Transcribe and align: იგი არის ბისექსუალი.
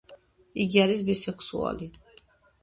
იგი 0.63 0.81
არის 0.85 1.03
ბისექსუალი. 1.11 1.91